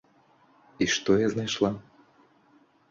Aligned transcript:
І 0.85 0.89
што 0.95 1.11
я 1.25 1.31
знайшла? 1.35 1.71